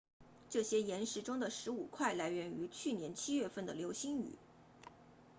[0.49, 4.31] 这些岩石中的十五块来源于去年七月份的流星雨